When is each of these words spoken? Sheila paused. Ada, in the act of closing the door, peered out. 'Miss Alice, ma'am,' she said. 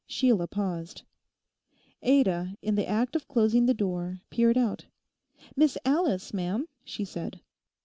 Sheila 0.07 0.47
paused. 0.47 1.03
Ada, 2.01 2.55
in 2.63 2.73
the 2.73 2.87
act 2.89 3.15
of 3.15 3.27
closing 3.27 3.67
the 3.67 3.73
door, 3.75 4.21
peered 4.31 4.57
out. 4.57 4.87
'Miss 5.55 5.77
Alice, 5.85 6.33
ma'am,' 6.33 6.67
she 6.83 7.05
said. 7.05 7.39